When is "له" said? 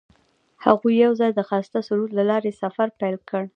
2.17-2.23